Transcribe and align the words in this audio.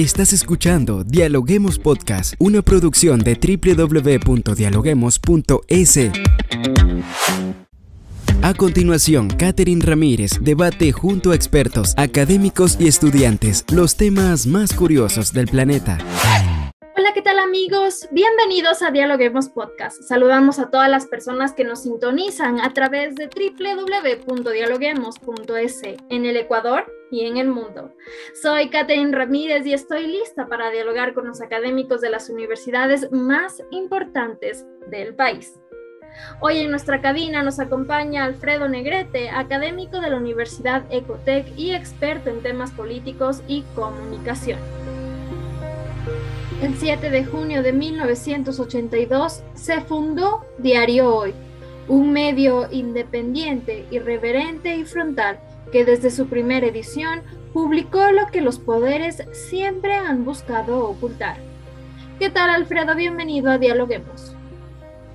Estás 0.00 0.32
escuchando 0.32 1.04
Dialoguemos 1.04 1.78
Podcast, 1.78 2.32
una 2.38 2.62
producción 2.62 3.20
de 3.20 3.34
www.dialoguemos.es. 3.34 5.98
A 8.40 8.54
continuación, 8.54 9.28
Catherine 9.28 9.84
Ramírez 9.84 10.38
debate 10.40 10.90
junto 10.92 11.32
a 11.32 11.34
expertos, 11.34 11.92
académicos 11.98 12.78
y 12.80 12.88
estudiantes 12.88 13.66
los 13.70 13.96
temas 13.96 14.46
más 14.46 14.72
curiosos 14.72 15.34
del 15.34 15.48
planeta. 15.48 15.98
¿Qué 17.14 17.22
tal 17.22 17.38
amigos? 17.40 18.06
Bienvenidos 18.12 18.82
a 18.82 18.92
Dialoguemos 18.92 19.48
Podcast. 19.48 20.00
Saludamos 20.02 20.60
a 20.60 20.70
todas 20.70 20.88
las 20.88 21.08
personas 21.08 21.52
que 21.54 21.64
nos 21.64 21.82
sintonizan 21.82 22.60
a 22.60 22.72
través 22.72 23.16
de 23.16 23.26
www.dialoguemos.es 23.26 25.82
en 26.08 26.24
el 26.24 26.36
Ecuador 26.36 26.86
y 27.10 27.26
en 27.26 27.36
el 27.36 27.48
mundo. 27.48 27.92
Soy 28.40 28.70
Catherine 28.70 29.16
Ramírez 29.16 29.66
y 29.66 29.72
estoy 29.72 30.06
lista 30.06 30.46
para 30.46 30.70
dialogar 30.70 31.12
con 31.12 31.26
los 31.26 31.40
académicos 31.40 32.00
de 32.00 32.10
las 32.10 32.30
universidades 32.30 33.10
más 33.10 33.60
importantes 33.72 34.64
del 34.88 35.16
país. 35.16 35.58
Hoy 36.40 36.58
en 36.58 36.70
nuestra 36.70 37.00
cabina 37.00 37.42
nos 37.42 37.58
acompaña 37.58 38.24
Alfredo 38.24 38.68
Negrete, 38.68 39.30
académico 39.30 40.00
de 40.00 40.10
la 40.10 40.16
Universidad 40.16 40.84
Ecotec 40.90 41.48
y 41.56 41.72
experto 41.72 42.30
en 42.30 42.40
temas 42.40 42.70
políticos 42.70 43.42
y 43.48 43.64
comunicación. 43.74 44.60
El 46.62 46.76
7 46.76 47.08
de 47.08 47.24
junio 47.24 47.62
de 47.62 47.72
1982 47.72 49.42
se 49.54 49.80
fundó 49.80 50.44
Diario 50.58 51.14
Hoy, 51.16 51.34
un 51.88 52.12
medio 52.12 52.68
independiente, 52.70 53.86
irreverente 53.90 54.76
y 54.76 54.84
frontal 54.84 55.40
que 55.72 55.86
desde 55.86 56.10
su 56.10 56.28
primera 56.28 56.66
edición 56.66 57.22
publicó 57.54 58.12
lo 58.12 58.26
que 58.26 58.42
los 58.42 58.58
poderes 58.58 59.24
siempre 59.32 59.94
han 59.94 60.26
buscado 60.26 60.86
ocultar. 60.86 61.38
¿Qué 62.18 62.28
tal 62.28 62.50
Alfredo? 62.50 62.94
Bienvenido 62.94 63.50
a 63.50 63.56
Dialoguemos. 63.56 64.36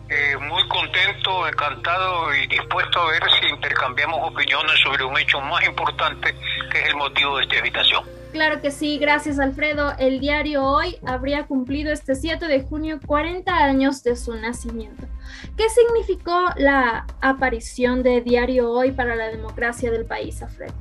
Eh, 0.09 0.37
muy 0.37 0.67
contento, 0.67 1.47
encantado 1.47 2.33
y 2.33 2.47
dispuesto 2.47 3.01
a 3.01 3.11
ver 3.11 3.23
si 3.39 3.49
intercambiamos 3.49 4.31
opiniones 4.31 4.79
sobre 4.83 5.03
un 5.03 5.15
hecho 5.19 5.39
más 5.41 5.63
importante 5.63 6.33
que 6.71 6.79
es 6.79 6.87
el 6.87 6.95
motivo 6.95 7.37
de 7.37 7.43
esta 7.43 7.57
invitación. 7.57 8.14
Claro 8.35 8.61
que 8.61 8.69
sí, 8.69 8.97
gracias 8.97 9.39
Alfredo. 9.39 9.93
El 9.97 10.19
diario 10.19 10.61
Hoy 10.61 10.97
habría 11.07 11.45
cumplido 11.45 11.93
este 11.93 12.15
7 12.15 12.47
de 12.47 12.63
junio 12.63 12.99
40 13.05 13.49
años 13.49 14.03
de 14.03 14.17
su 14.17 14.35
nacimiento. 14.35 15.07
¿Qué 15.55 15.69
significó 15.69 16.49
la 16.57 17.05
aparición 17.21 18.03
de 18.03 18.19
Diario 18.19 18.69
Hoy 18.71 18.91
para 18.91 19.15
la 19.15 19.29
democracia 19.29 19.89
del 19.89 20.05
país, 20.05 20.43
Alfredo? 20.43 20.73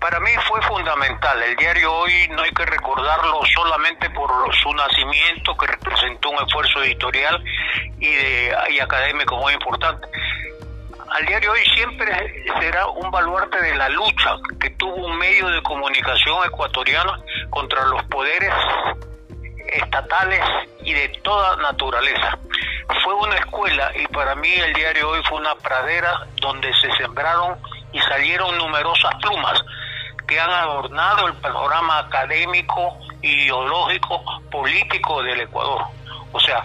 Para 0.00 0.20
mí 0.20 0.30
fue 0.46 0.60
fundamental. 0.62 1.42
El 1.42 1.56
diario 1.56 1.94
Hoy 1.94 2.12
no 2.28 2.42
hay 2.42 2.50
que 2.50 2.66
recordarlo 2.66 3.40
solamente 3.54 4.10
por 4.10 4.30
su 4.62 4.70
nacimiento, 4.74 5.56
que 5.56 5.66
representó 5.66 6.28
un 6.28 6.46
esfuerzo 6.46 6.82
editorial 6.82 7.42
y, 8.00 8.06
de, 8.06 8.54
y 8.74 8.80
académico 8.80 9.38
muy 9.38 9.54
importante, 9.54 10.06
al 11.10 11.26
diario 11.26 11.52
hoy 11.52 11.60
siempre 11.74 12.44
será 12.60 12.86
un 12.88 13.10
baluarte 13.10 13.60
de 13.60 13.74
la 13.76 13.88
lucha 13.88 14.36
que 14.60 14.70
tuvo 14.70 14.94
un 15.06 15.16
medio 15.18 15.48
de 15.48 15.62
comunicación 15.62 16.44
ecuatoriano 16.46 17.12
contra 17.50 17.84
los 17.86 18.02
poderes 18.04 18.52
estatales 19.68 20.40
y 20.82 20.92
de 20.92 21.08
toda 21.22 21.56
naturaleza. 21.56 22.38
Fue 23.04 23.14
una 23.14 23.36
escuela 23.36 23.90
y 23.96 24.06
para 24.08 24.34
mí 24.34 24.52
el 24.52 24.72
diario 24.72 25.10
hoy 25.10 25.20
fue 25.28 25.38
una 25.38 25.54
pradera 25.56 26.26
donde 26.36 26.72
se 26.74 26.90
sembraron 26.96 27.58
y 27.92 28.00
salieron 28.00 28.56
numerosas 28.56 29.14
plumas 29.20 29.60
que 30.26 30.38
han 30.38 30.50
adornado 30.50 31.26
el 31.26 31.34
panorama 31.34 31.98
académico, 32.00 32.98
ideológico, 33.22 34.22
político 34.50 35.22
del 35.22 35.40
Ecuador. 35.40 35.82
O 36.32 36.40
sea, 36.40 36.64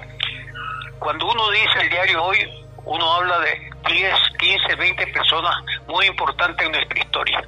cuando 0.99 1.25
uno 1.27 1.49
dice 1.51 1.81
el 1.81 1.89
diario 1.89 2.23
hoy, 2.23 2.37
uno 2.85 3.13
habla 3.13 3.39
de 3.39 3.71
10, 3.87 4.13
15, 4.43 4.75
20 4.75 5.07
personas 5.07 5.55
muy 5.87 6.05
importantes 6.05 6.65
en 6.65 6.73
nuestra 6.73 6.99
historia. 6.99 7.41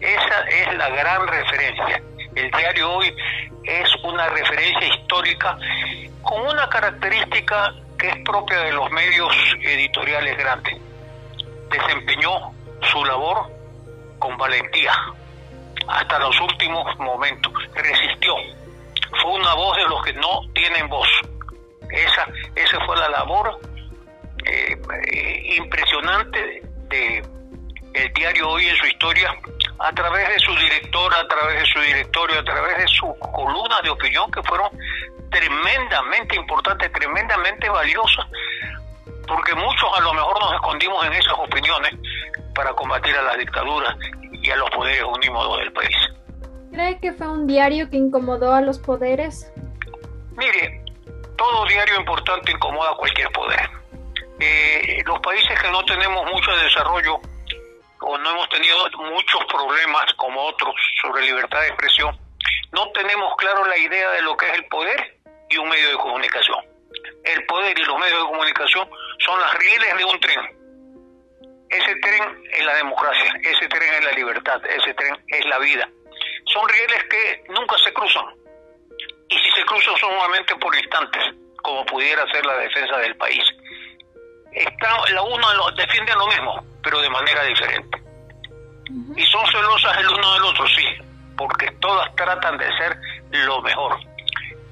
Esa 0.00 0.40
es 0.48 0.76
la 0.76 0.88
gran 0.90 1.26
referencia. 1.28 2.02
El 2.34 2.50
diario 2.50 2.92
hoy 2.92 3.14
es 3.62 3.88
una 4.02 4.28
referencia 4.28 4.88
histórica 4.88 5.56
con 6.22 6.40
una 6.48 6.68
característica 6.68 7.72
que 7.96 8.08
es 8.08 8.16
propia 8.24 8.62
de 8.62 8.72
los 8.72 8.90
medios 8.90 9.32
editoriales 9.62 10.36
grandes. 10.38 10.76
Desempeñó 11.70 12.52
su 12.90 13.04
labor 13.04 13.48
con 14.18 14.36
valentía 14.36 14.92
hasta 15.86 16.18
los 16.18 16.40
últimos 16.40 16.98
momentos. 16.98 17.52
Resistió. 17.74 18.34
Fue 19.22 19.32
una 19.32 19.54
voz 19.54 19.76
de 19.76 19.84
los 19.84 20.02
que 20.02 20.12
no 20.14 20.40
tienen 20.52 20.88
voz. 20.88 21.08
Esa, 21.90 22.26
esa 22.56 22.84
fue 22.86 22.96
la 22.96 23.08
labor 23.08 23.69
eh, 24.44 25.54
impresionante 25.56 26.62
de 26.88 27.22
el 27.94 28.12
diario 28.12 28.48
hoy 28.48 28.68
en 28.68 28.76
su 28.76 28.86
historia 28.86 29.34
a 29.78 29.92
través 29.92 30.28
de 30.28 30.38
su 30.38 30.54
director, 30.54 31.12
a 31.14 31.26
través 31.26 31.60
de 31.60 31.66
su 31.66 31.80
directorio, 31.80 32.38
a 32.38 32.44
través 32.44 32.78
de 32.78 32.88
sus 32.88 33.10
columnas 33.32 33.82
de 33.82 33.90
opinión 33.90 34.30
que 34.30 34.42
fueron 34.42 34.68
tremendamente 35.30 36.36
importantes, 36.36 36.92
tremendamente 36.92 37.68
valiosas, 37.68 38.26
porque 39.26 39.54
muchos 39.54 39.88
a 39.96 40.00
lo 40.00 40.12
mejor 40.12 40.38
nos 40.40 40.54
escondimos 40.54 41.06
en 41.06 41.12
esas 41.14 41.34
opiniones 41.38 41.94
para 42.54 42.72
combatir 42.74 43.16
a 43.16 43.22
la 43.22 43.36
dictadura 43.36 43.96
y 44.32 44.50
a 44.50 44.56
los 44.56 44.70
poderes 44.70 45.02
unímodos 45.02 45.58
del 45.58 45.72
país. 45.72 45.96
¿Cree 46.72 46.98
que 47.00 47.12
fue 47.12 47.28
un 47.28 47.46
diario 47.46 47.90
que 47.90 47.96
incomodó 47.96 48.52
a 48.52 48.60
los 48.60 48.78
poderes? 48.78 49.52
Mire, 50.36 50.84
todo 51.36 51.64
diario 51.66 51.96
importante 51.96 52.52
incomoda 52.52 52.90
a 52.92 52.96
cualquier 52.96 53.30
poder 53.32 53.69
eh, 54.40 55.02
los 55.04 55.20
países 55.20 55.60
que 55.60 55.70
no 55.70 55.84
tenemos 55.84 56.24
mucho 56.30 56.50
desarrollo 56.56 57.20
o 58.00 58.18
no 58.18 58.30
hemos 58.30 58.48
tenido 58.48 58.76
muchos 58.96 59.44
problemas 59.44 60.12
como 60.14 60.42
otros 60.46 60.74
sobre 61.02 61.26
libertad 61.26 61.60
de 61.60 61.68
expresión, 61.68 62.18
no 62.72 62.90
tenemos 62.92 63.34
claro 63.36 63.66
la 63.66 63.76
idea 63.76 64.10
de 64.12 64.22
lo 64.22 64.36
que 64.36 64.46
es 64.46 64.54
el 64.54 64.64
poder 64.66 65.18
y 65.50 65.58
un 65.58 65.68
medio 65.68 65.90
de 65.90 65.96
comunicación. 65.96 66.64
El 67.24 67.44
poder 67.44 67.78
y 67.78 67.84
los 67.84 67.98
medios 67.98 68.22
de 68.22 68.28
comunicación 68.28 68.88
son 69.18 69.40
las 69.40 69.54
rieles 69.54 69.96
de 69.98 70.04
un 70.04 70.20
tren. 70.20 70.40
Ese 71.68 71.96
tren 71.96 72.42
es 72.50 72.64
la 72.64 72.74
democracia, 72.76 73.32
ese 73.42 73.68
tren 73.68 73.94
es 73.94 74.04
la 74.04 74.12
libertad, 74.12 74.60
ese 74.66 74.94
tren 74.94 75.22
es 75.28 75.44
la 75.46 75.58
vida. 75.58 75.88
Son 76.46 76.66
rieles 76.68 77.04
que 77.04 77.44
nunca 77.50 77.76
se 77.84 77.92
cruzan. 77.92 78.24
Y 79.28 79.38
si 79.38 79.50
se 79.54 79.64
cruzan 79.66 79.96
son 79.98 80.10
nuevamente 80.10 80.56
por 80.56 80.74
instantes, 80.74 81.22
como 81.62 81.84
pudiera 81.84 82.26
ser 82.32 82.44
la 82.46 82.56
defensa 82.56 82.96
del 82.98 83.16
país 83.16 83.44
está, 84.52 84.96
la 85.12 85.22
una 85.22 85.46
defiende 85.76 86.12
lo 86.14 86.26
mismo, 86.26 86.64
pero 86.82 87.00
de 87.00 87.10
manera 87.10 87.42
diferente. 87.44 88.02
Y 89.16 89.22
son 89.26 89.46
celosas 89.46 89.98
el 89.98 90.08
uno 90.08 90.34
del 90.34 90.44
otro, 90.44 90.66
sí, 90.68 90.86
porque 91.36 91.70
todas 91.80 92.14
tratan 92.16 92.58
de 92.58 92.66
ser 92.76 92.96
lo 93.30 93.62
mejor. 93.62 93.98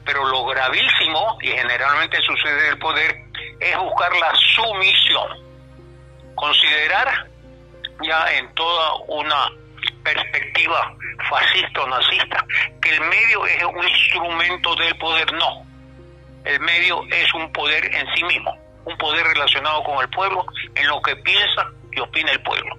Pero 0.05 0.25
lo 0.25 0.45
gravísimo, 0.47 1.39
y 1.41 1.49
generalmente 1.49 2.19
sucede 2.23 2.67
en 2.67 2.73
el 2.73 2.79
poder, 2.79 3.17
es 3.61 3.79
buscar 3.79 4.11
la 4.17 4.33
sumisión. 4.57 5.49
Considerar 6.35 7.29
ya 8.03 8.33
en 8.33 8.53
toda 8.55 8.95
una 9.09 9.51
perspectiva 10.03 10.95
fascista 11.29 11.83
o 11.83 11.89
nazista 11.89 12.45
que 12.81 12.91
el 12.91 13.01
medio 13.03 13.45
es 13.47 13.65
un 13.65 13.87
instrumento 13.87 14.75
del 14.77 14.97
poder, 14.99 15.33
no. 15.35 15.67
El 16.45 16.61
medio 16.61 17.05
es 17.11 17.35
un 17.35 17.53
poder 17.53 17.85
en 17.95 18.07
sí 18.15 18.25
mismo 18.25 18.68
un 18.89 18.97
poder 18.97 19.27
relacionado 19.27 19.83
con 19.85 20.01
el 20.01 20.09
pueblo, 20.09 20.45
en 20.75 20.87
lo 20.89 21.01
que 21.03 21.15
piensa 21.17 21.71
y 21.93 22.01
opina 22.01 22.33
el 22.33 22.43
pueblo. 22.43 22.77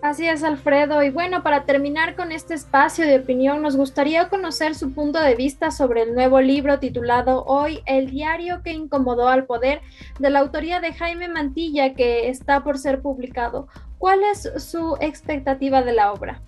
Así 0.00 0.28
es, 0.28 0.44
Alfredo. 0.44 1.02
Y 1.02 1.10
bueno, 1.10 1.42
para 1.42 1.64
terminar 1.64 2.14
con 2.14 2.30
este 2.30 2.54
espacio 2.54 3.04
de 3.04 3.18
opinión, 3.18 3.62
nos 3.62 3.76
gustaría 3.76 4.28
conocer 4.28 4.76
su 4.76 4.94
punto 4.94 5.20
de 5.20 5.34
vista 5.34 5.72
sobre 5.72 6.02
el 6.02 6.14
nuevo 6.14 6.40
libro 6.40 6.78
titulado 6.78 7.44
Hoy, 7.46 7.82
el 7.84 8.08
diario 8.08 8.62
que 8.62 8.70
incomodó 8.70 9.28
al 9.28 9.46
poder, 9.46 9.80
de 10.20 10.30
la 10.30 10.38
autoría 10.38 10.78
de 10.78 10.94
Jaime 10.94 11.26
Mantilla, 11.26 11.94
que 11.94 12.28
está 12.28 12.62
por 12.62 12.78
ser 12.78 13.02
publicado. 13.02 13.66
¿Cuál 13.98 14.22
es 14.22 14.52
su 14.62 14.96
expectativa 15.00 15.82
de 15.82 15.92
la 15.92 16.12
obra? 16.12 16.40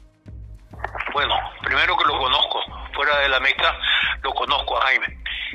Bueno, 1.12 1.34
primero 1.64 1.96
que 1.96 2.04
lo 2.04 2.18
conozco, 2.18 2.60
fuera 2.94 3.18
de 3.18 3.28
la 3.30 3.40
mesa, 3.40 3.74
lo 4.22 4.32
conozco 4.32 4.78
a 4.78 4.82
Jaime. 4.82 5.06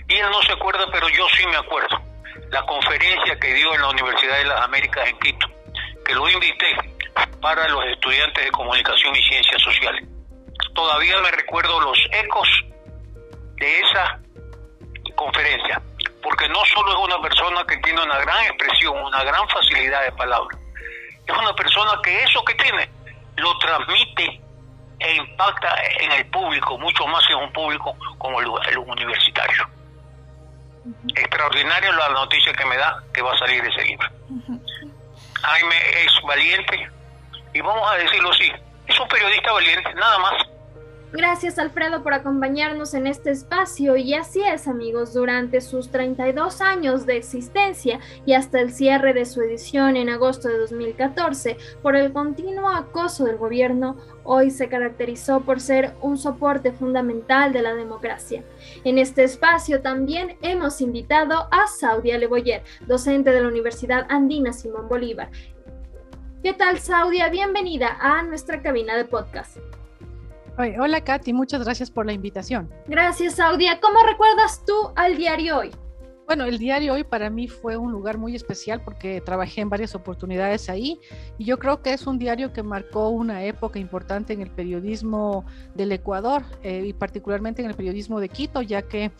Y 0.09 0.15
él 0.15 0.29
no 0.29 0.41
se 0.41 0.51
acuerda, 0.51 0.85
pero 0.91 1.07
yo 1.07 1.25
sí 1.37 1.47
me 1.47 1.55
acuerdo 1.55 2.04
la 2.49 2.65
conferencia 2.65 3.39
que 3.39 3.53
dio 3.53 3.73
en 3.73 3.81
la 3.81 3.89
Universidad 3.89 4.37
de 4.37 4.45
las 4.45 4.61
Américas 4.61 5.07
en 5.07 5.19
Quito, 5.19 5.47
que 6.05 6.13
lo 6.13 6.29
invité 6.29 6.75
para 7.41 7.67
los 7.67 7.83
estudiantes 7.85 8.43
de 8.43 8.51
comunicación 8.51 9.15
y 9.15 9.23
ciencias 9.23 9.61
sociales. 9.61 10.07
Todavía 10.73 11.19
me 11.21 11.31
recuerdo 11.31 11.79
los 11.79 11.97
ecos 12.11 12.47
de 13.55 13.79
esa 13.79 14.19
conferencia, 15.15 15.81
porque 16.21 16.47
no 16.49 16.63
solo 16.65 16.91
es 16.91 17.13
una 17.13 17.21
persona 17.21 17.63
que 17.65 17.77
tiene 17.77 18.01
una 18.03 18.19
gran 18.19 18.43
expresión, 18.45 18.97
una 18.97 19.23
gran 19.23 19.47
facilidad 19.49 20.03
de 20.03 20.11
palabra, 20.11 20.57
es 21.25 21.37
una 21.37 21.53
persona 21.53 21.99
que 22.03 22.23
eso 22.23 22.43
que 22.43 22.53
tiene 22.55 22.89
lo 23.37 23.57
transmite 23.57 24.41
e 24.99 25.15
impacta 25.15 25.75
en 25.99 26.11
el 26.11 26.25
público, 26.27 26.77
mucho 26.77 27.05
más 27.07 27.23
en 27.29 27.37
un 27.37 27.51
público 27.51 27.95
como 28.17 28.39
el, 28.39 28.77
universitario. 28.77 29.67
Extraordinaria 31.15 31.91
la 31.91 32.09
noticia 32.09 32.53
que 32.53 32.65
me 32.65 32.77
da 32.77 33.03
que 33.13 33.21
va 33.21 33.33
a 33.33 33.37
salir 33.37 33.63
ese 33.65 33.83
libro. 33.83 34.07
Jaime 35.41 35.75
es 36.03 36.11
valiente 36.27 36.89
y 37.53 37.61
vamos 37.61 37.89
a 37.91 37.95
decirlo 37.95 38.31
así, 38.31 38.51
es 38.87 38.99
un 38.99 39.07
periodista 39.07 39.51
valiente, 39.51 39.93
nada 39.93 40.17
más. 40.19 40.33
Gracias 41.13 41.59
Alfredo 41.59 42.03
por 42.03 42.13
acompañarnos 42.13 42.93
en 42.93 43.07
este 43.07 43.31
espacio 43.31 43.95
y 43.95 44.15
así 44.15 44.41
es 44.41 44.67
amigos, 44.67 45.13
durante 45.13 45.61
sus 45.61 45.89
32 45.89 46.59
años 46.61 47.05
de 47.05 47.15
existencia 47.15 47.99
y 48.25 48.33
hasta 48.33 48.59
el 48.59 48.73
cierre 48.73 49.13
de 49.13 49.25
su 49.25 49.41
edición 49.41 49.95
en 49.95 50.09
agosto 50.09 50.49
de 50.49 50.57
2014 50.57 51.57
por 51.81 51.95
el 51.95 52.11
continuo 52.11 52.69
acoso 52.69 53.23
del 53.25 53.37
gobierno, 53.37 53.95
hoy 54.23 54.51
se 54.51 54.67
caracterizó 54.67 55.41
por 55.41 55.61
ser 55.61 55.93
un 56.01 56.17
soporte 56.17 56.73
fundamental 56.73 57.53
de 57.53 57.61
la 57.61 57.75
democracia. 57.75 58.43
En 58.83 58.97
este 58.97 59.23
espacio 59.23 59.81
también 59.81 60.37
hemos 60.41 60.81
invitado 60.81 61.47
a 61.51 61.67
Saudia 61.67 62.17
Leboyer, 62.17 62.63
docente 62.87 63.31
de 63.31 63.41
la 63.41 63.47
Universidad 63.47 64.05
Andina 64.09 64.51
Simón 64.51 64.89
Bolívar. 64.89 65.29
¿Qué 66.43 66.53
tal 66.53 66.79
Saudia? 66.79 67.29
Bienvenida 67.29 67.97
a 67.99 68.21
nuestra 68.23 68.61
cabina 68.61 68.97
de 68.97 69.05
podcast. 69.05 69.57
Hola 70.57 71.01
Katy, 71.03 71.33
muchas 71.33 71.63
gracias 71.63 71.91
por 71.91 72.05
la 72.05 72.13
invitación. 72.13 72.71
Gracias 72.87 73.35
Saudia. 73.35 73.79
¿Cómo 73.81 73.99
recuerdas 74.03 74.63
tú 74.65 74.73
al 74.95 75.17
diario 75.17 75.59
hoy? 75.59 75.71
Bueno, 76.25 76.45
el 76.45 76.57
diario 76.57 76.93
hoy 76.93 77.03
para 77.03 77.29
mí 77.29 77.47
fue 77.47 77.77
un 77.77 77.91
lugar 77.91 78.17
muy 78.17 78.35
especial 78.35 78.81
porque 78.83 79.21
trabajé 79.21 79.61
en 79.61 79.69
varias 79.69 79.93
oportunidades 79.93 80.69
ahí 80.69 80.99
y 81.37 81.45
yo 81.45 81.59
creo 81.59 81.83
que 81.83 81.93
es 81.93 82.07
un 82.07 82.17
diario 82.17 82.51
que 82.51 82.63
marcó 82.63 83.09
una 83.09 83.43
época 83.43 83.77
importante 83.77 84.33
en 84.33 84.41
el 84.41 84.49
periodismo 84.49 85.45
del 85.75 85.91
Ecuador 85.91 86.43
eh, 86.63 86.83
y 86.87 86.93
particularmente 86.93 87.61
en 87.61 87.69
el 87.69 87.75
periodismo 87.75 88.19
de 88.19 88.29
Quito, 88.29 88.63
ya 88.63 88.81
que 88.83 89.11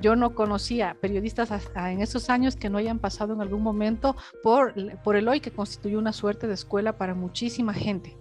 yo 0.00 0.16
no 0.16 0.34
conocía 0.34 0.96
periodistas 1.00 1.50
en 1.76 2.00
esos 2.00 2.28
años 2.28 2.56
que 2.56 2.70
no 2.70 2.78
hayan 2.78 2.98
pasado 2.98 3.34
en 3.34 3.40
algún 3.40 3.62
momento 3.62 4.16
por, 4.42 4.74
por 5.04 5.14
el 5.14 5.28
hoy 5.28 5.38
que 5.38 5.52
constituyó 5.52 5.98
una 5.98 6.12
suerte 6.12 6.48
de 6.48 6.54
escuela 6.54 6.98
para 6.98 7.14
muchísima 7.14 7.72
gente. 7.72 8.16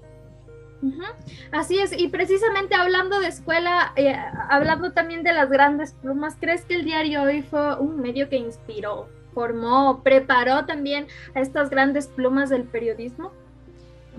Así 1.51 1.79
es, 1.79 1.97
y 1.97 2.07
precisamente 2.09 2.75
hablando 2.75 3.19
de 3.19 3.27
escuela, 3.27 3.93
eh, 3.95 4.15
hablando 4.49 4.91
también 4.91 5.23
de 5.23 5.33
las 5.33 5.49
grandes 5.49 5.93
plumas, 5.93 6.35
¿crees 6.39 6.65
que 6.65 6.75
el 6.75 6.85
diario 6.85 7.23
hoy 7.23 7.41
fue 7.41 7.79
un 7.79 7.99
medio 7.99 8.29
que 8.29 8.37
inspiró, 8.37 9.09
formó, 9.33 10.01
preparó 10.03 10.65
también 10.65 11.07
a 11.33 11.41
estas 11.41 11.69
grandes 11.69 12.07
plumas 12.07 12.49
del 12.49 12.63
periodismo? 12.63 13.31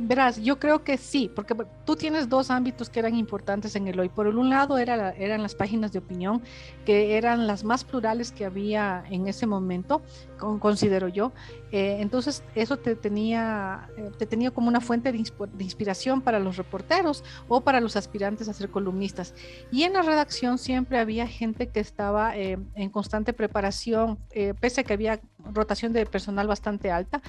Verás, 0.00 0.40
yo 0.40 0.60
creo 0.60 0.84
que 0.84 0.96
sí, 0.96 1.30
porque 1.34 1.56
tú 1.84 1.96
tienes 1.96 2.28
dos 2.28 2.50
ámbitos 2.50 2.88
que 2.88 3.00
eran 3.00 3.16
importantes 3.16 3.74
en 3.74 3.88
el 3.88 3.98
hoy. 3.98 4.08
Por 4.08 4.28
un 4.28 4.48
lado 4.48 4.78
era 4.78 5.10
eran 5.10 5.42
las 5.42 5.54
páginas 5.54 5.92
de 5.92 5.98
opinión, 5.98 6.40
que 6.84 7.16
eran 7.16 7.46
las 7.46 7.64
más 7.64 7.84
plurales 7.84 8.30
que 8.30 8.44
había 8.44 9.04
en 9.10 9.26
ese 9.26 9.46
momento, 9.46 10.02
considero 10.60 11.08
yo. 11.08 11.32
Eh, 11.70 11.98
entonces 12.00 12.42
eso 12.54 12.78
te 12.78 12.94
tenía, 12.94 13.90
eh, 13.96 14.10
te 14.16 14.24
tenía 14.24 14.50
como 14.50 14.68
una 14.68 14.80
fuente 14.80 15.12
de, 15.12 15.18
inspiración 15.18 16.22
para 16.22 16.38
los 16.38 16.56
reporteros 16.56 17.24
o 17.46 17.60
para 17.60 17.80
los 17.80 17.96
aspirantes 17.96 18.48
a 18.48 18.52
ser 18.52 18.70
columnistas. 18.70 19.34
Y 19.70 19.82
en 19.82 19.92
la 19.92 20.02
redacción 20.02 20.58
siempre 20.58 20.98
había 20.98 21.26
gente 21.26 21.68
que 21.68 21.80
estaba 21.80 22.36
eh, 22.36 22.58
en 22.74 22.90
constante 22.90 23.32
preparación, 23.32 24.18
pese 24.60 24.80
a 24.80 24.84
que 24.84 24.92
había 24.92 25.20
rotación 25.52 25.92
de 25.92 26.06
personal 26.06 26.46
bastante 26.46 26.90
alta, 26.90 27.22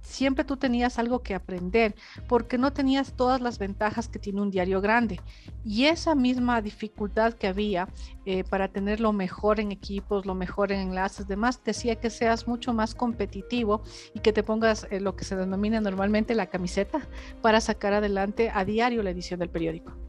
siempre 0.00 0.44
tú 0.44 0.56
tenías 0.56 0.98
algo 0.98 1.22
que 1.22 1.34
aprender 1.34 1.94
porque 2.28 2.58
no 2.58 2.72
tenías 2.72 3.14
todas 3.14 3.40
las 3.40 3.58
ventajas 3.58 4.08
que 4.08 4.18
tiene 4.18 4.40
un 4.40 4.50
diario 4.50 4.80
grande. 4.80 5.20
Y 5.64 5.84
esa 5.86 6.14
misma 6.14 6.62
dificultad 6.62 7.34
que 7.34 7.46
había 7.46 7.88
eh, 8.26 8.44
para 8.44 8.68
tener 8.68 9.00
lo 9.00 9.12
mejor 9.12 9.60
en 9.60 9.72
equipos, 9.72 10.26
lo 10.26 10.34
mejor 10.34 10.72
en 10.72 10.80
enlaces, 10.80 11.26
demás, 11.26 11.62
decía 11.64 11.96
que 11.96 12.10
seas 12.10 12.46
mucho 12.46 12.72
más 12.72 12.94
competitivo 12.94 13.82
y 14.14 14.20
que 14.20 14.32
te 14.32 14.42
pongas 14.42 14.86
eh, 14.90 15.00
lo 15.00 15.16
que 15.16 15.24
se 15.24 15.36
denomina 15.36 15.80
normalmente 15.80 16.34
la 16.34 16.46
camiseta 16.46 17.00
para 17.42 17.60
sacar 17.60 17.92
adelante 17.92 18.50
a 18.52 18.64
diario 18.64 19.02
la 19.02 19.10
edición 19.10 19.40
del 19.40 19.50
periódico. 19.50 19.99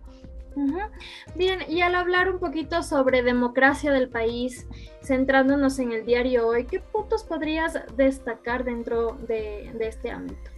Bien, 1.35 1.59
y 1.69 1.81
al 1.81 1.95
hablar 1.95 2.29
un 2.29 2.39
poquito 2.39 2.83
sobre 2.83 3.23
democracia 3.23 3.91
del 3.91 4.09
país, 4.09 4.67
centrándonos 5.03 5.79
en 5.79 5.91
el 5.91 6.05
diario 6.05 6.47
hoy, 6.47 6.65
¿qué 6.65 6.79
puntos 6.79 7.23
podrías 7.23 7.79
destacar 7.95 8.63
dentro 8.63 9.17
de 9.27 9.71
este 9.79 10.11
ámbito? 10.11 10.51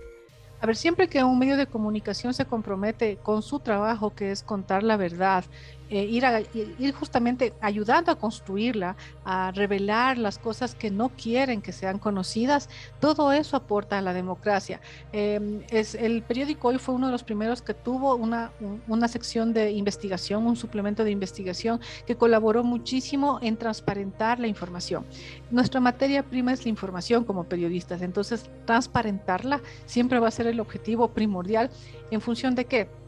A 0.63 0.65
ver, 0.65 0.77
siempre 0.77 1.09
que 1.09 1.21
un 1.21 1.37
medio 1.37 1.57
de 1.57 1.67
comunicación 1.67 2.33
se 2.33 2.45
compromete 2.45 3.17
con 3.17 3.41
su 3.41 3.59
trabajo, 3.59 4.15
que 4.15 4.31
es 4.31 4.43
contar 4.43 4.81
la 4.81 4.95
verdad, 4.95 5.43
eh, 5.93 6.07
ir, 6.79 6.91
justamente 6.93 7.53
ayudando 7.61 8.11
a 8.11 8.15
construirla, 8.15 8.95
a 9.25 9.51
revelar 9.51 10.17
las 10.17 10.39
cosas 10.39 10.73
que 10.73 10.89
no 10.89 11.09
quieren 11.09 11.61
que 11.61 11.71
sean 11.71 11.99
conocidas, 11.99 12.67
todo 12.99 13.31
eso 13.31 13.55
aporta 13.55 13.99
a 13.99 14.01
la 14.01 14.11
democracia. 14.11 14.81
Em, 15.11 15.61
es, 15.69 15.93
el 15.93 16.23
periódico 16.23 16.69
hoy 16.69 16.79
fue 16.79 16.95
uno 16.95 17.05
de 17.05 17.11
los 17.11 17.23
primeros 17.23 17.61
que 17.61 17.75
tuvo 17.75 18.15
una, 18.15 18.51
una 18.87 19.07
sección 19.07 19.53
de 19.53 19.71
investigación, 19.71 20.47
un 20.47 20.55
suplemento 20.55 21.03
de 21.03 21.11
investigación 21.11 21.79
que 22.07 22.15
colaboró 22.15 22.63
muchísimo 22.63 23.37
en 23.43 23.55
transparentar 23.55 24.39
la 24.39 24.47
información. 24.47 25.05
Nuestra 25.51 25.79
materia 25.79 26.23
prima 26.23 26.53
es 26.53 26.63
la 26.63 26.69
información 26.69 27.23
como 27.23 27.43
periodistas, 27.43 28.01
entonces 28.01 28.49
transparentarla 28.65 29.61
siempre 29.85 30.17
va 30.17 30.29
a 30.29 30.31
ser 30.31 30.47
el 30.47 30.59
objetivo 30.59 31.09
primordial 31.09 31.69
en 32.09 32.19
función 32.19 32.55
de 32.55 32.65
qué 32.65 33.02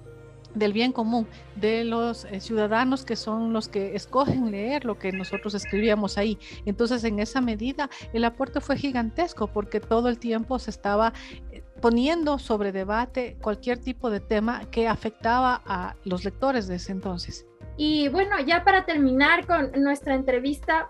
del 0.55 0.73
bien 0.73 0.91
común, 0.91 1.27
de 1.55 1.83
los 1.83 2.25
eh, 2.25 2.39
ciudadanos 2.39 3.05
que 3.05 3.15
son 3.15 3.53
los 3.53 3.67
que 3.67 3.95
escogen 3.95 4.51
leer 4.51 4.85
lo 4.85 4.97
que 4.97 5.11
nosotros 5.11 5.53
escribíamos 5.53 6.17
ahí. 6.17 6.39
Entonces, 6.65 7.03
en 7.03 7.19
esa 7.19 7.41
medida, 7.41 7.89
el 8.13 8.23
aporte 8.25 8.61
fue 8.61 8.77
gigantesco 8.77 9.47
porque 9.47 9.79
todo 9.79 10.09
el 10.09 10.17
tiempo 10.17 10.57
se 10.57 10.71
estaba 10.71 11.13
eh, 11.51 11.63
poniendo 11.81 12.39
sobre 12.39 12.71
debate 12.71 13.37
cualquier 13.41 13.77
tipo 13.77 14.09
de 14.09 14.19
tema 14.19 14.61
que 14.71 14.87
afectaba 14.87 15.61
a 15.65 15.95
los 16.03 16.23
lectores 16.23 16.67
de 16.67 16.75
ese 16.75 16.91
entonces. 16.91 17.45
Y 17.77 18.07
bueno, 18.07 18.39
ya 18.39 18.63
para 18.63 18.85
terminar 18.85 19.45
con 19.45 19.71
nuestra 19.83 20.15
entrevista, 20.15 20.89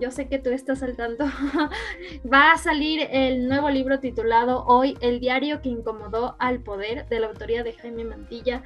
yo 0.00 0.10
sé 0.10 0.28
que 0.28 0.38
tú 0.38 0.50
estás 0.50 0.82
al 0.82 0.96
tanto, 0.96 1.24
va 2.32 2.52
a 2.52 2.58
salir 2.58 3.06
el 3.10 3.48
nuevo 3.48 3.70
libro 3.70 3.98
titulado 4.00 4.64
Hoy, 4.66 4.96
el 5.00 5.20
diario 5.20 5.60
que 5.60 5.68
incomodó 5.68 6.36
al 6.38 6.60
poder, 6.60 7.08
de 7.08 7.20
la 7.20 7.28
autoría 7.28 7.62
de 7.62 7.72
Jaime 7.74 8.04
Mantilla. 8.04 8.62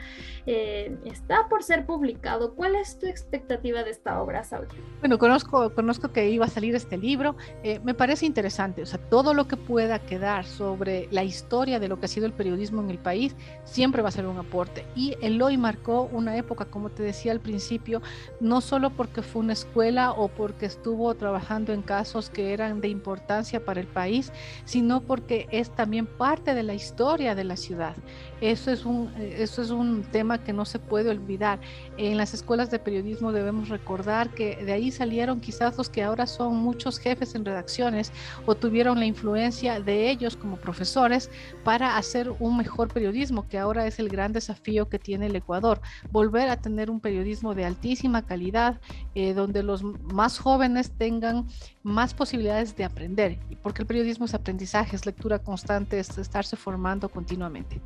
Eh, 0.47 0.97
está 1.05 1.49
por 1.49 1.63
ser 1.63 1.87
publicado. 1.87 2.55
¿Cuál 2.55 2.75
es 2.77 2.99
tu 2.99 3.07
expectativa 3.07 3.83
de 3.83 3.91
esta 3.91 4.21
obra, 4.23 4.45
Saúl? 4.45 4.69
Bueno, 5.01 5.19
conozco, 5.19 5.75
conozco 5.75 6.13
que 6.13 6.31
iba 6.31 6.47
a 6.47 6.49
salir 6.49 6.75
este 6.75 6.97
libro. 6.97 7.37
Eh, 7.63 7.81
me 7.85 7.95
parece 7.95 8.27
interesante, 8.27 8.83
o 8.83 8.87
sea, 8.87 8.99
todo 8.99 9.35
lo 9.35 9.49
que 9.49 9.57
pueda 9.57 9.99
quedar 9.99 10.45
sobre 10.45 11.09
la 11.11 11.25
historia 11.25 11.81
de 11.81 11.89
lo 11.89 11.99
que 11.99 12.07
ha 12.07 12.09
sido 12.09 12.27
el 12.27 12.33
periodismo 12.33 12.81
en 12.83 12.91
el 12.91 12.99
país 12.99 13.35
siempre 13.65 14.03
va 14.03 14.09
a 14.09 14.13
ser 14.13 14.27
un 14.27 14.39
aporte. 14.39 14.85
Y 14.95 15.17
el 15.21 15.41
hoy 15.43 15.57
marcó 15.57 16.09
una 16.13 16.37
época, 16.37 16.67
como 16.67 16.91
te 16.91 17.03
decía 17.03 17.33
al 17.33 17.41
principio, 17.41 18.03
no 18.41 18.61
solo 18.61 18.91
porque 18.91 19.23
fue 19.23 19.41
una 19.41 19.53
escuela 19.53 20.13
o 20.13 20.29
porque 20.29 20.67
estuvo 20.67 20.92
estuvo 20.93 21.15
trabajando 21.15 21.73
en 21.73 21.81
casos 21.81 22.29
que 22.29 22.53
eran 22.53 22.83
de 22.83 22.89
importancia 22.89 23.65
para 23.65 23.81
el 23.81 23.87
país, 23.87 24.31
sino 24.67 25.01
porque 25.01 25.49
es 25.51 25.71
también 25.71 26.07
parte 26.07 26.55
de 26.55 26.63
la 26.63 26.75
historia 26.75 27.35
de 27.35 27.45
la 27.45 27.57
ciudad. 27.57 27.97
Eso 28.43 28.71
es 28.71 28.85
un, 28.85 29.11
eso 29.17 29.63
es 29.63 29.71
un 29.71 30.03
tema 30.03 30.43
que 30.43 30.53
no 30.53 30.67
se 30.67 30.79
puede 30.79 31.09
olvidar. 31.09 31.61
En 31.97 32.19
las 32.19 32.35
escuelas 32.35 32.71
de 32.71 32.79
periodismo 32.79 33.33
debemos 33.33 33.71
recordar 33.71 34.29
que 34.35 34.57
de 34.57 34.73
ahí 34.73 34.91
salieron 34.91 35.41
quizás 35.41 35.79
los 35.79 35.89
que 35.89 36.03
ahora 36.03 36.27
son 36.27 36.57
muchos 36.57 36.99
jefes 36.99 37.35
en 37.35 37.47
redacciones 37.47 38.13
o 38.45 38.55
tuvieron 38.55 38.99
la 38.99 39.07
influencia 39.07 39.81
de 39.81 40.11
ellos 40.11 40.37
como 40.37 40.57
profesores 40.57 41.31
para 41.65 41.97
hacer 41.97 42.35
un 42.39 42.59
mejor 42.59 42.89
periodismo, 42.89 43.49
que 43.49 43.59
ahora 43.59 43.87
es 43.87 43.99
el 43.99 44.11
gran 44.11 44.33
desafío 44.33 44.91
que 44.91 44.99
tiene 44.99 45.27
el 45.27 45.37
Ecuador. 45.37 45.81
Volver 46.11 46.51
a 46.51 46.57
tener 46.57 46.91
un 46.91 47.01
periodismo 47.01 47.55
de 47.55 47.65
altísima 47.65 48.23
calidad, 48.23 48.81
eh, 49.15 49.33
donde 49.33 49.63
los 49.63 49.83
más 49.85 50.39
jóvenes 50.39 50.82
tengan 50.91 51.47
más 51.83 52.15
posibilidades 52.15 52.77
de 52.77 52.85
aprender, 52.85 53.39
porque 53.63 53.83
el 53.83 53.87
periodismo 53.87 54.25
es 54.25 54.35
aprendizaje, 54.35 54.97
es 54.97 55.07
lectura 55.07 55.39
constante, 55.39 55.99
es 55.99 56.19
estarse 56.19 56.57
formando 56.57 57.09
continuamente. 57.09 57.81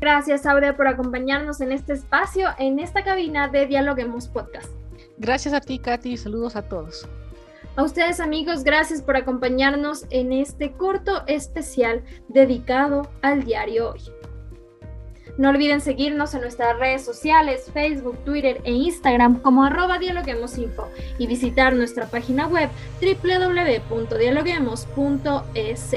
Gracias, 0.00 0.46
Aurea, 0.46 0.76
por 0.76 0.88
acompañarnos 0.88 1.60
en 1.60 1.72
este 1.72 1.92
espacio, 1.92 2.48
en 2.58 2.78
esta 2.78 3.04
cabina 3.04 3.48
de 3.48 3.66
Dialoguemos 3.66 4.28
Podcast. 4.28 4.70
Gracias 5.18 5.54
a 5.54 5.60
ti, 5.60 5.78
Katy, 5.78 6.16
saludos 6.16 6.56
a 6.56 6.62
todos. 6.62 7.08
A 7.76 7.82
ustedes 7.82 8.20
amigos, 8.20 8.64
gracias 8.64 9.02
por 9.02 9.16
acompañarnos 9.16 10.06
en 10.08 10.32
este 10.32 10.72
corto 10.72 11.26
especial 11.26 12.02
dedicado 12.28 13.10
al 13.20 13.44
diario 13.44 13.90
hoy. 13.92 14.00
No 15.38 15.50
olviden 15.50 15.80
seguirnos 15.80 16.34
en 16.34 16.40
nuestras 16.40 16.76
redes 16.78 17.04
sociales, 17.04 17.70
Facebook, 17.72 18.18
Twitter 18.24 18.60
e 18.64 18.72
Instagram 18.72 19.40
como 19.40 19.62
arroba 19.64 19.98
dialoguemosinfo 19.98 20.88
y 21.18 21.26
visitar 21.26 21.74
nuestra 21.74 22.06
página 22.06 22.46
web 22.46 22.70
www.dialoguemos.es. 23.00 25.96